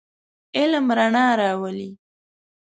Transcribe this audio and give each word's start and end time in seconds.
علم 0.59 0.85
رڼا 0.97 1.27
راولئ. 1.39 1.91